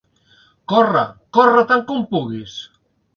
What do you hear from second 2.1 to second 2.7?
puguis!